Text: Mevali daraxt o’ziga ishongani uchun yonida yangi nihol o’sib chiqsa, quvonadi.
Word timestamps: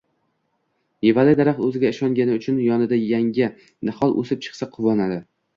Mevali 1.07 1.35
daraxt 1.41 1.61
o’ziga 1.67 1.91
ishongani 1.95 2.37
uchun 2.39 2.59
yonida 2.71 3.01
yangi 3.03 3.53
nihol 3.91 4.19
o’sib 4.23 4.45
chiqsa, 4.49 4.71
quvonadi. 4.81 5.25